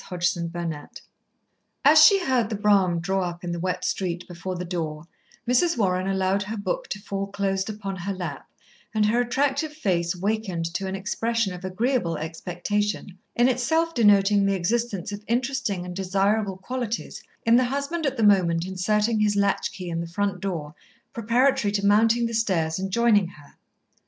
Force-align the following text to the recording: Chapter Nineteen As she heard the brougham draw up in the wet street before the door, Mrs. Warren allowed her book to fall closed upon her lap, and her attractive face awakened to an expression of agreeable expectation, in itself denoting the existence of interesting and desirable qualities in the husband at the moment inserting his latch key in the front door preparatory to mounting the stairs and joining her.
Chapter 0.09 0.41
Nineteen 0.51 0.87
As 1.85 2.03
she 2.03 2.25
heard 2.25 2.49
the 2.49 2.55
brougham 2.55 3.01
draw 3.01 3.29
up 3.29 3.43
in 3.43 3.51
the 3.51 3.59
wet 3.59 3.85
street 3.85 4.27
before 4.27 4.55
the 4.55 4.65
door, 4.65 5.05
Mrs. 5.47 5.77
Warren 5.77 6.07
allowed 6.07 6.41
her 6.41 6.57
book 6.57 6.87
to 6.87 6.99
fall 6.99 7.27
closed 7.27 7.69
upon 7.69 7.97
her 7.97 8.11
lap, 8.11 8.49
and 8.95 9.05
her 9.05 9.21
attractive 9.21 9.71
face 9.71 10.15
awakened 10.15 10.65
to 10.73 10.87
an 10.87 10.95
expression 10.95 11.53
of 11.53 11.63
agreeable 11.63 12.17
expectation, 12.17 13.19
in 13.35 13.47
itself 13.47 13.93
denoting 13.93 14.47
the 14.47 14.55
existence 14.55 15.11
of 15.11 15.23
interesting 15.27 15.85
and 15.85 15.95
desirable 15.95 16.57
qualities 16.57 17.21
in 17.45 17.55
the 17.57 17.65
husband 17.65 18.07
at 18.07 18.17
the 18.17 18.23
moment 18.23 18.65
inserting 18.65 19.19
his 19.19 19.35
latch 19.35 19.71
key 19.71 19.91
in 19.91 20.01
the 20.01 20.07
front 20.07 20.39
door 20.41 20.73
preparatory 21.13 21.71
to 21.71 21.85
mounting 21.85 22.25
the 22.25 22.33
stairs 22.33 22.79
and 22.79 22.89
joining 22.89 23.27
her. 23.27 23.53